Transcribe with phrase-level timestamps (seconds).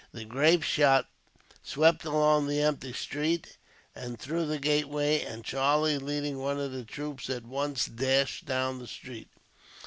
[0.13, 1.05] The grapeshot
[1.61, 3.57] swept along the empty street,
[3.93, 8.79] and through the gateway; and Charlie, leading one of the troops, at once dashed down
[8.79, 9.29] the street.